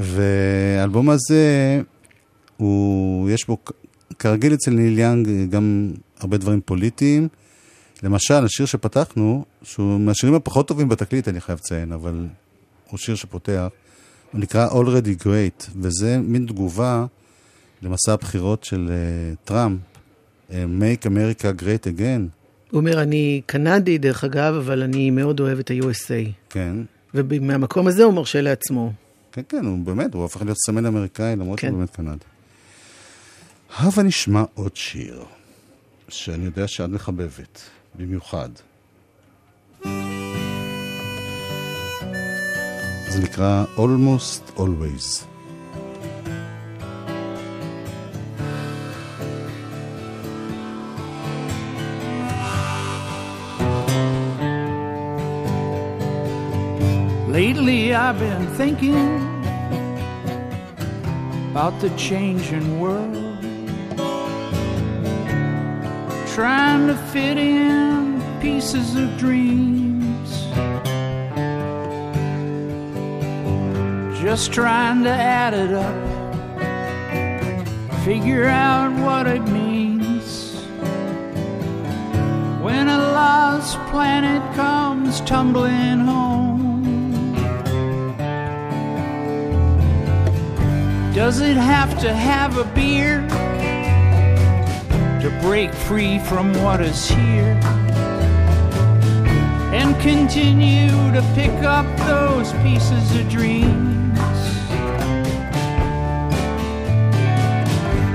והאלבום 0.00 1.10
הזה, 1.10 1.80
הוא, 2.56 3.30
יש 3.30 3.46
בו, 3.46 3.58
כרגיל 4.18 4.54
אצל 4.54 4.70
ניל 4.70 4.98
יאנג, 4.98 5.28
גם 5.50 5.92
הרבה 6.20 6.36
דברים 6.36 6.60
פוליטיים. 6.64 7.28
למשל, 8.02 8.44
השיר 8.44 8.66
שפתחנו, 8.66 9.44
שהוא 9.62 10.00
מהשירים 10.00 10.34
הפחות 10.34 10.68
טובים 10.68 10.88
בתקליט, 10.88 11.28
אני 11.28 11.40
חייב 11.40 11.58
לציין, 11.58 11.92
אבל 11.92 12.26
הוא 12.90 12.98
שיר 12.98 13.14
שפותח, 13.14 13.68
הוא 14.32 14.40
נקרא 14.40 14.68
Already 14.68 15.22
Great, 15.22 15.70
וזה 15.80 16.18
מין 16.18 16.46
תגובה 16.46 17.06
למסע 17.82 18.12
הבחירות 18.12 18.64
של 18.64 18.88
uh, 18.88 19.36
טראמפ, 19.44 19.80
uh, 20.48 20.52
Make 20.52 21.06
America 21.06 21.62
Great 21.62 21.98
Again. 21.98 22.22
הוא 22.70 22.80
אומר, 22.80 23.02
אני 23.02 23.40
קנדי, 23.46 23.98
דרך 23.98 24.24
אגב, 24.24 24.54
אבל 24.54 24.82
אני 24.82 25.10
מאוד 25.10 25.40
אוהב 25.40 25.58
את 25.58 25.70
ה-USA. 25.70 26.30
כן. 26.50 26.76
ומהמקום 27.14 27.86
הזה 27.86 28.04
הוא 28.04 28.14
מרשה 28.14 28.40
לעצמו. 28.40 28.92
כן, 29.32 29.42
כן, 29.48 29.64
הוא 29.66 29.78
באמת, 29.84 30.14
הוא 30.14 30.24
הפך 30.24 30.42
להיות 30.42 30.58
סמל 30.58 30.86
אמריקאי, 30.86 31.36
למרות 31.36 31.60
כן. 31.60 31.68
שהוא 31.68 31.78
באמת 31.78 31.90
קנדי. 31.90 32.24
הבה 33.76 34.02
נשמע 34.02 34.44
עוד 34.54 34.76
שיר, 34.76 35.24
שאני 36.08 36.44
יודע 36.44 36.68
שאת 36.68 36.90
מחבבת, 36.90 37.60
במיוחד. 37.94 38.48
זה 43.08 43.20
נקרא 43.22 43.64
Almost 43.76 44.58
Always. 44.58 45.29
Lately 57.30 57.94
I've 57.94 58.18
been 58.18 58.44
thinking 58.56 59.20
about 61.52 61.80
the 61.80 61.90
changing 61.90 62.80
world, 62.80 63.38
trying 66.34 66.88
to 66.88 66.96
fit 67.12 67.38
in 67.38 68.20
pieces 68.40 68.96
of 68.96 69.16
dreams, 69.16 70.28
just 74.20 74.52
trying 74.52 75.04
to 75.04 75.10
add 75.10 75.54
it 75.54 75.72
up, 75.72 75.94
figure 78.04 78.46
out 78.46 78.90
what 79.04 79.28
it 79.28 79.42
means. 79.42 80.56
When 82.60 82.88
a 82.88 82.98
lost 82.98 83.78
planet 83.92 84.42
comes 84.56 85.20
tumbling 85.20 86.00
home. 86.00 86.49
Does 91.14 91.40
it 91.40 91.56
have 91.56 91.98
to 92.02 92.14
have 92.14 92.56
a 92.56 92.64
beer 92.72 93.26
to 95.20 95.40
break 95.42 95.74
free 95.74 96.20
from 96.20 96.52
what 96.62 96.80
is 96.80 97.10
here 97.10 97.58
and 99.74 100.00
continue 100.00 100.88
to 101.12 101.20
pick 101.34 101.50
up 101.64 101.84
those 102.06 102.52
pieces 102.62 103.16
of 103.16 103.28
dreams? 103.28 104.18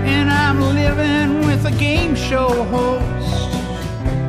And 0.08 0.32
I'm 0.32 0.62
living 0.62 1.46
with 1.46 1.66
a 1.66 1.78
game 1.78 2.16
show 2.16 2.64
host 2.64 3.54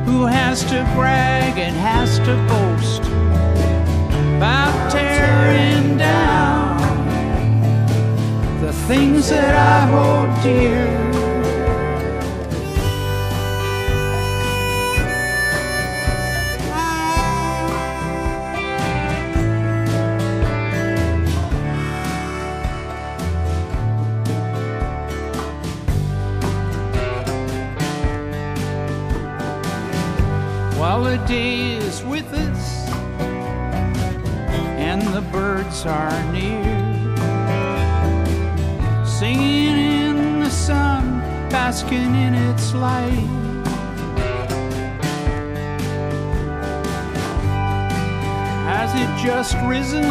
who 0.05 0.25
has 0.25 0.63
to 0.65 0.83
brag 0.93 1.57
and 1.57 1.75
has 1.77 2.19
to 2.19 2.35
boast 2.49 3.03
about 4.35 4.91
tearing 4.91 5.97
down 5.97 6.56
the 8.67 8.73
things 8.73 9.29
that 9.29 9.55
I 9.55 9.85
hold 9.87 10.43
dear. 10.43 10.87
While 30.77 31.05
the 31.05 31.15
day 31.25 31.77
is 31.77 32.03
with 32.03 32.25
us 32.33 32.89
and 34.77 35.01
the 35.13 35.21
birds 35.31 35.85
are 35.85 36.33
near 36.33 36.66
basking 41.67 42.15
in 42.15 42.33
its 42.33 42.73
light. 42.73 43.27
Has 48.71 48.89
it 48.95 49.11
just 49.27 49.53
risen 49.67 50.05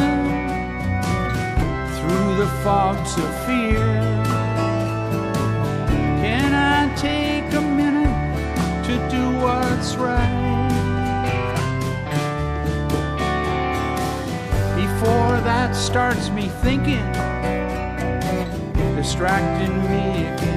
through 1.96 2.36
the 2.36 2.50
fogs 2.62 3.16
of 3.16 3.30
fear? 3.46 3.86
Can 6.20 6.52
I 6.52 6.94
take 6.94 7.50
a 7.54 7.62
minute 7.62 8.18
to 8.84 8.94
do 9.08 9.24
what's 9.40 9.96
right? 9.96 10.68
Before 14.76 15.40
that 15.48 15.74
starts 15.74 16.28
me 16.28 16.48
thinking 16.66 17.06
distracting 18.94 19.74
me 19.90 20.26
again. 20.26 20.55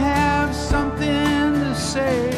Have 0.00 0.54
something 0.54 1.52
to 1.64 1.74
say? 1.74 2.30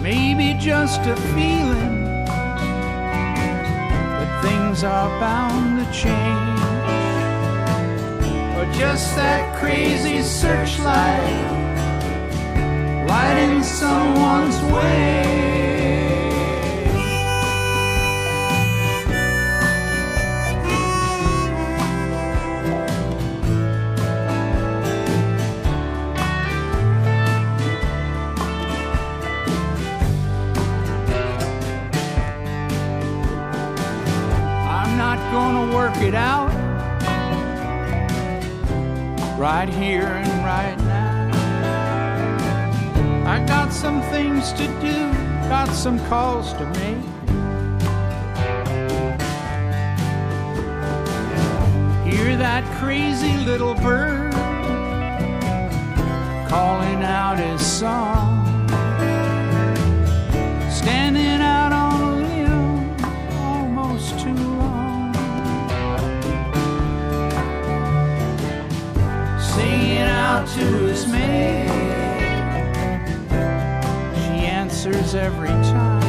Maybe 0.00 0.54
just 0.58 1.00
a 1.00 1.16
feeling 1.34 2.24
that 4.18 4.30
things 4.42 4.84
are 4.84 5.10
bound 5.20 5.68
to 5.80 5.86
change. 5.92 6.60
Or 8.56 8.64
just 8.72 9.14
that 9.16 9.42
crazy 9.60 10.22
searchlight 10.22 11.46
lighting 13.06 13.62
someone's 13.62 14.58
way. 14.72 15.49
Right 39.50 39.68
here 39.68 40.06
and 40.06 40.44
right 40.44 40.78
now. 40.86 41.28
I 43.28 43.44
got 43.46 43.72
some 43.72 44.00
things 44.02 44.52
to 44.52 44.66
do, 44.80 45.10
got 45.48 45.68
some 45.74 45.98
calls 46.06 46.52
to 46.52 46.64
make. 46.78 47.04
Hear 52.06 52.36
that 52.36 52.62
crazy 52.78 53.36
little 53.38 53.74
bird 53.74 54.32
calling 56.48 57.02
out 57.02 57.40
his 57.40 57.60
song. 57.60 58.29
His 70.60 71.06
mate. 71.06 71.68
She 74.14 74.46
answers 74.46 75.14
every 75.14 75.48
time. 75.48 76.02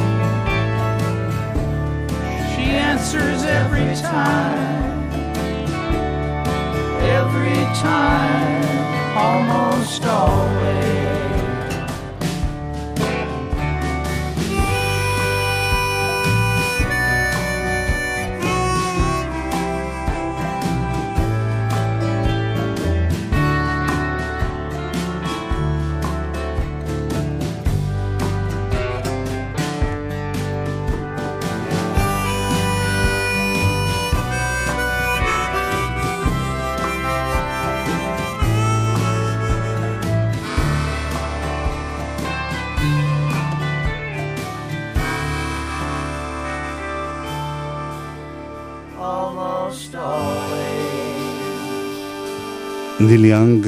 She 2.54 2.62
answers 2.62 3.42
every 3.44 3.94
time. 3.96 5.10
Every 7.02 7.64
time, 7.80 9.16
almost 9.16 10.04
always. 10.04 10.91
ניל 53.12 53.24
יאנג, 53.24 53.66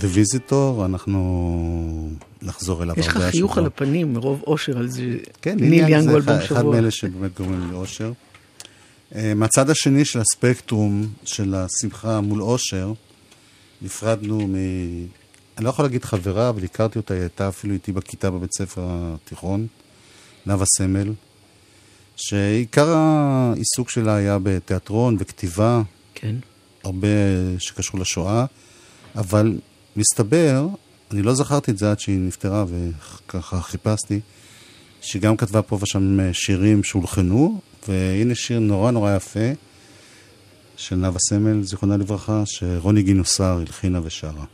The 0.00 0.04
Visitor, 0.16 0.84
אנחנו 0.84 2.10
נחזור 2.42 2.82
אליו 2.82 2.94
יש 2.98 3.06
לך 3.08 3.16
הרבה 3.16 3.30
חיוך 3.30 3.50
השבוע. 3.50 3.62
על 3.62 3.66
הפנים 3.66 4.12
מרוב 4.12 4.42
אושר 4.46 4.78
על 4.78 4.88
זה. 4.88 5.02
כן, 5.42 5.56
ניל 5.60 5.88
יאנג 5.88 6.10
זה 6.10 6.18
אחד- 6.18 6.28
אחד. 6.42 6.64
מאלה 6.64 6.90
שבאמת 6.90 7.30
גורמים 7.36 7.68
לי 7.70 7.74
אושר. 7.76 8.12
אה, 9.14 9.34
מהצד 9.34 9.70
השני 9.70 10.04
של 10.04 10.20
הספקטרום 10.20 11.06
של 11.24 11.54
השמחה 11.54 12.20
מול 12.20 12.42
אושר, 12.42 12.92
נפרדנו 13.82 14.46
מ... 14.48 14.54
אני 15.58 15.64
לא 15.64 15.70
יכול 15.70 15.84
להגיד 15.84 16.04
חברה, 16.04 16.48
אבל 16.48 16.64
הכרתי 16.64 16.98
אותה, 16.98 17.14
היא 17.14 17.20
הייתה 17.20 17.48
אפילו 17.48 17.74
איתי 17.74 17.92
בכיתה 17.92 18.30
בבית 18.30 18.50
ספר 18.58 18.82
התיכון, 18.88 19.66
נאוה 20.46 20.64
סמל, 20.76 21.12
שעיקר 22.16 22.88
העיסוק 22.96 23.90
שלה 23.90 24.14
היה 24.14 24.38
בתיאטרון 24.42 25.16
וכתיבה. 25.20 25.82
כן. 26.14 26.34
הרבה 26.84 27.08
שקשור 27.58 28.00
לשואה, 28.00 28.44
אבל 29.16 29.58
מסתבר 29.96 30.68
אני 31.10 31.22
לא 31.22 31.34
זכרתי 31.34 31.70
את 31.70 31.78
זה 31.78 31.90
עד 31.90 32.00
שהיא 32.00 32.18
נפטרה, 32.18 32.64
וככה 32.68 33.60
חיפשתי, 33.60 34.20
שהיא 35.00 35.22
גם 35.22 35.36
כתבה 35.36 35.62
פה 35.62 35.78
ושם 35.82 36.20
אה, 36.20 36.32
שירים 36.32 36.84
שהולחנו, 36.84 37.60
והנה 37.88 38.34
שיר 38.34 38.58
נורא 38.58 38.90
נורא 38.90 39.16
יפה 39.16 39.50
של 40.76 40.96
נאוה 40.96 41.18
סמל, 41.18 41.62
זיכרונה 41.62 41.96
לברכה, 41.96 42.42
שרוני 42.46 43.02
גינוסר 43.02 43.58
הלחינה 43.58 44.00
ושרה. 44.04 44.44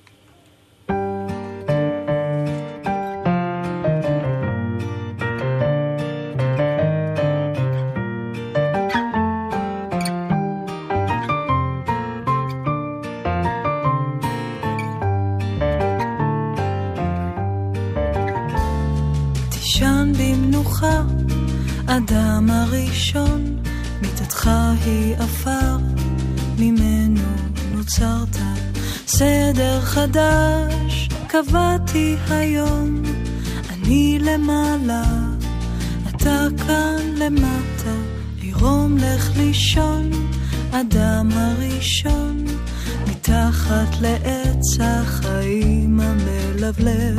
חדש 29.97 31.09
קבעתי 31.27 32.17
היום, 32.31 33.03
אני 33.73 34.19
למעלה, 34.21 35.05
אתה 36.09 36.47
כאן 36.67 37.15
למטה, 37.17 37.95
עירום 38.41 38.97
לך 38.99 39.31
לישון, 39.37 40.11
אדם 40.71 41.29
הראשון, 41.35 42.45
מתחת 43.07 44.01
לעץ 44.01 44.81
החיים 44.81 46.01
המלבלב, 46.01 47.19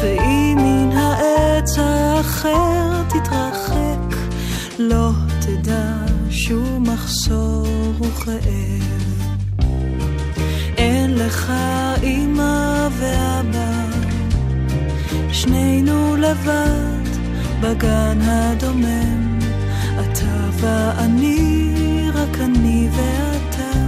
ואם 0.00 0.56
מן 0.58 0.96
העץ 0.96 1.78
האחר 1.78 3.02
תתרחק, 3.08 4.16
לא 4.78 5.10
תדע 5.40 5.94
שום 6.30 6.82
מחסור 6.82 7.66
וכאב. 8.00 8.87
שנינו 15.38 16.16
לבד 16.16 17.08
בגן 17.60 18.18
הדומם, 18.22 19.38
אתה 20.00 20.48
ואני, 20.50 22.10
רק 22.14 22.38
אני 22.40 22.88
ואתה, 22.92 23.78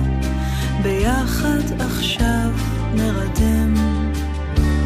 ביחד 0.82 1.80
עכשיו 1.80 2.50
נרדם. 2.94 3.74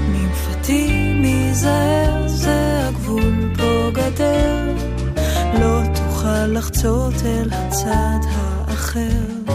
ממפתי 0.08 1.12
מזהר 1.14 2.28
זה 2.28 2.88
הגבול 2.88 3.52
פה 3.56 3.90
גדר, 3.92 4.74
לא 5.60 5.80
תוכל 5.94 6.46
לחצות 6.46 7.14
אל 7.24 7.50
הצד 7.52 8.18
האחר. 8.30 9.52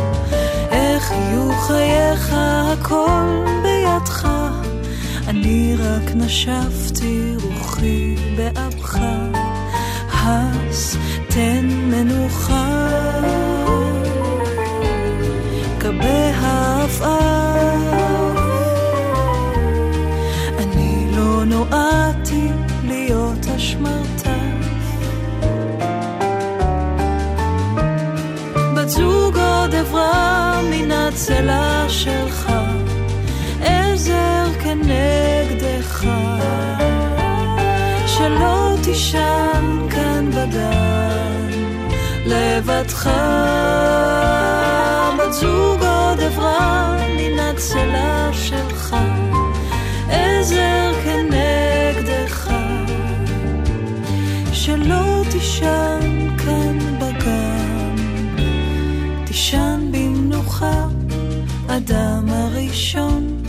איך 0.72 1.12
יהיו 1.12 1.51
חייך 1.68 2.34
הכל 2.34 3.45
בידך, 3.64 4.39
אני 5.50 5.76
רק 5.76 6.16
נשפתי 6.16 7.34
רוחי 7.43 8.16
באבך. 8.38 9.00
הס 10.14 10.97
תן 11.30 11.66
מנוחה, 11.66 12.89
תישן 39.12 39.88
כאן 39.89 40.32
בגן 40.32 41.49
לבדך. 42.26 43.10
בת 45.18 45.34
זוג 45.34 45.84
עוד 45.84 46.20
עברה 46.20 46.97
מן 47.18 47.39
הצלע 47.39 48.30
שלך, 48.34 48.95
עזר 50.10 50.91
כנגדך, 51.03 52.51
שלא 54.53 55.24
תישן 55.32 56.28
כאן 56.38 56.78
בגן. 56.99 57.95
תישן 59.26 59.91
במנוחה, 59.91 60.86
אדם 61.68 62.26
הראשון, 62.30 63.43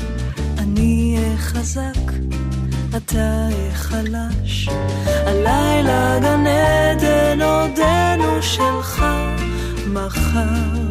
אני 0.58 1.16
אהיה 1.18 1.36
חזק, 1.36 2.12
אתה 2.96 3.18
אהיה 3.18 3.74
חלש. 3.74 4.68
הלילה 5.80 6.18
גן 6.20 6.46
עדן 6.46 7.40
עודנו 7.42 8.42
שלך, 8.42 9.04
מחר 9.92 10.90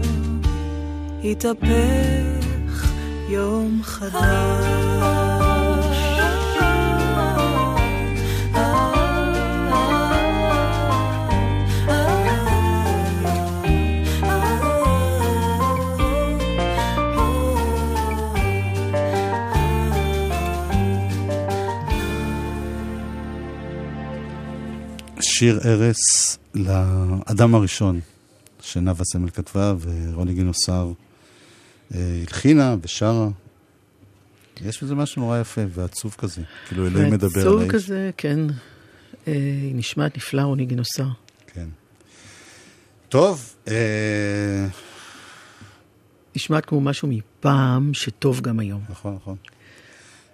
יתהפך 1.23 2.89
יום 3.29 3.81
חדש. 3.83 5.38
שיר 25.39 25.59
ערש 25.63 25.97
לאדם 26.55 27.55
הראשון 27.55 27.99
שנאוה 28.61 29.03
סמל 29.03 29.29
כתבה 29.29 29.73
ורוני 29.79 30.33
גינוסר 30.33 30.91
אה, 31.95 31.99
הלחינה 32.21 32.75
ושרה. 32.81 33.27
יש 34.61 34.83
בזה 34.83 34.95
משהו 34.95 35.21
נורא 35.21 35.39
יפה 35.39 35.61
ועצוב 35.69 36.15
כזה, 36.17 36.41
כאילו 36.67 36.87
אלוהים 36.87 37.13
מדבר 37.13 37.47
על 37.47 37.59
האיש. 37.59 37.71
כזה, 37.71 38.11
כן. 38.17 38.39
אה, 39.27 39.33
נשמעת 39.73 40.17
נפלא, 40.17 40.41
רוני 40.41 40.65
גינוסר. 40.65 41.07
כן. 41.47 41.67
טוב, 43.09 43.55
אה, 43.67 44.67
נשמעת 46.35 46.65
כמו 46.65 46.81
משהו 46.81 47.07
מפעם 47.07 47.93
שטוב 47.93 48.41
גם 48.41 48.59
היום. 48.59 48.81
נכון, 48.89 49.15
נכון. 49.15 49.35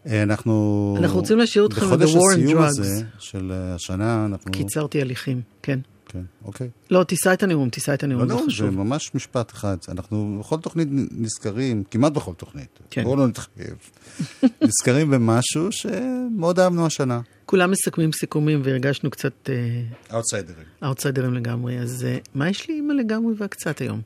אה, 0.07 0.23
אנחנו... 0.23 0.95
אנחנו 0.99 1.19
רוצים 1.19 1.37
להשאיר 1.37 1.65
אתכם 1.65 1.81
בחודש 1.85 2.15
ב-The 2.15 2.19
War 2.19 2.21
on 2.21 2.39
הסיום 2.39 2.63
Drugs. 2.63 2.67
הזה 2.67 3.01
של 3.19 3.51
אה, 3.51 3.75
השנה, 3.75 4.25
אנחנו... 4.25 4.51
קיצרתי 4.51 5.01
הליכים, 5.01 5.41
כן. 5.61 5.79
כן, 6.07 6.21
אוקיי. 6.45 6.69
לא, 6.91 7.03
תישא 7.03 7.33
את 7.33 7.43
הנאום, 7.43 7.69
תישא 7.69 7.93
את 7.93 8.03
הנאום, 8.03 8.21
לא, 8.21 8.27
זה 8.27 8.33
לא, 8.33 8.39
זה 8.39 8.45
חשוב. 8.45 8.69
ממש 8.69 9.11
משפט 9.15 9.51
אחד. 9.51 9.77
אנחנו 9.89 10.37
בכל 10.39 10.57
תוכנית 10.57 10.87
נזכרים, 11.11 11.83
כמעט 11.91 12.11
בכל 12.11 12.33
תוכנית, 12.33 12.79
כן. 12.89 13.03
בואו 13.03 13.15
לא 13.15 13.27
נתחייב, 13.27 13.75
נזכרים 14.61 15.11
במשהו 15.11 15.71
שמאוד 15.71 16.59
אהבנו 16.59 16.85
השנה. 16.85 17.21
כולם 17.45 17.71
מסכמים 17.71 18.11
סיכומים 18.11 18.61
והרגשנו 18.63 19.09
קצת 19.09 19.49
אאוטסיידרים. 20.13 20.65
אאוטסיידרים 20.83 21.33
לגמרי, 21.33 21.79
אז 21.79 22.05
אה, 22.05 22.17
מה 22.33 22.49
יש 22.49 22.69
לי 22.69 22.77
עם 22.79 22.91
הלגמרי 22.91 23.33
והקצת 23.37 23.81
היום? 23.81 24.01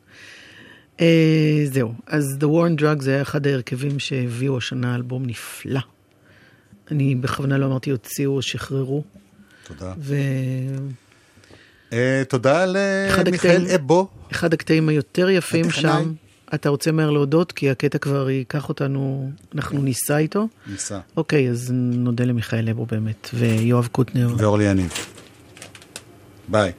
אה, 1.01 1.65
זהו, 1.71 1.93
אז 2.07 2.37
The 2.39 2.43
War 2.43 2.69
on 2.69 2.81
Drugs 2.81 3.01
זה 3.01 3.13
היה 3.13 3.21
אחד 3.21 3.47
ההרכבים 3.47 3.99
שהביאו 3.99 4.57
השנה 4.57 4.95
אלבום 4.95 5.25
נפלא. 5.25 5.79
אני 6.91 7.15
בכוונה 7.15 7.57
לא 7.57 7.65
אמרתי 7.65 7.89
הוציאו 7.89 8.31
או 8.31 8.41
שחררו. 8.41 9.03
תודה. 9.67 9.93
ו... 9.99 10.15
אה, 11.93 12.23
תודה 12.29 12.65
למיכאל 12.65 13.67
אבו. 13.75 14.07
אחד 14.31 14.53
הקטעים 14.53 14.89
היותר 14.89 15.29
יפים 15.29 15.65
הטכנאי. 15.65 16.03
שם. 16.03 16.13
אתה 16.53 16.69
רוצה 16.69 16.91
מהר 16.91 17.09
להודות? 17.09 17.51
כי 17.51 17.69
הקטע 17.69 17.97
כבר 17.97 18.29
ייקח 18.29 18.69
אותנו, 18.69 19.31
אנחנו 19.55 19.81
ניסע 19.81 20.17
איתו. 20.17 20.47
ניסע. 20.67 20.99
אוקיי, 21.17 21.49
אז 21.49 21.71
נודה 21.73 22.25
למיכאל 22.25 22.69
אבו 22.69 22.85
באמת, 22.85 23.29
ויואב 23.33 23.87
קוטנר. 23.91 24.35
ואורלי 24.37 24.63
יניב. 24.63 24.91
ביי. 26.47 26.71